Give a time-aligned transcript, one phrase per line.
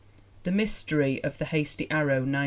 [0.45, 2.39] The Mystery of the Hasty Arrow, 1917.